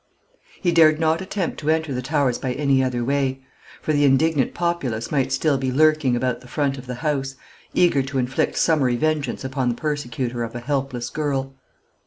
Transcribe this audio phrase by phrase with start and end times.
[0.59, 3.43] He dared not attempt to enter the Towers by any other way;
[3.83, 7.35] for the indignant populace might still be lurking about the front of the house,
[7.75, 11.53] eager to inflict summary vengeance upon the persecutor of a helpless girl.